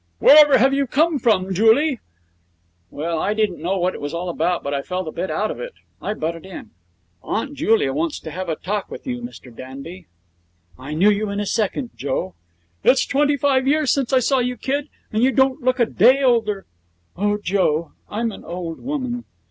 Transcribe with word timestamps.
'Wherever 0.17 0.57
have 0.57 0.73
you 0.73 0.87
come 0.87 1.19
from, 1.19 1.53
Julie?' 1.53 1.99
Well, 2.89 3.19
I 3.19 3.35
didn't 3.35 3.61
know 3.61 3.77
what 3.77 3.93
it 3.93 4.01
was 4.01 4.15
all 4.15 4.29
about, 4.29 4.63
but 4.63 4.73
I 4.73 4.81
felt 4.81 5.07
a 5.07 5.11
bit 5.11 5.29
out 5.29 5.51
of 5.51 5.59
it. 5.59 5.73
I 6.01 6.15
butted 6.15 6.43
in: 6.43 6.71
'Aunt 7.21 7.53
Julia 7.53 7.93
wants 7.93 8.19
to 8.21 8.31
have 8.31 8.49
a 8.49 8.55
talk 8.55 8.89
with 8.89 9.05
you, 9.05 9.21
Mr 9.21 9.55
Danby.' 9.55 10.07
'I 10.79 10.93
knew 10.95 11.11
you 11.11 11.29
in 11.29 11.39
a 11.39 11.45
second, 11.45 11.91
Joe!' 11.95 12.33
'It's 12.83 13.05
twenty 13.05 13.37
five 13.37 13.67
years 13.67 13.91
since 13.91 14.11
I 14.11 14.21
saw 14.21 14.39
you, 14.39 14.57
kid, 14.57 14.89
and 15.13 15.21
you 15.21 15.31
don't 15.31 15.61
look 15.61 15.79
a 15.79 15.85
day 15.85 16.23
older.' 16.23 16.65
'Oh, 17.15 17.37
Joe! 17.37 17.91
I'm 18.09 18.31
an 18.31 18.43
old 18.43 18.79
woman!' 18.79 19.25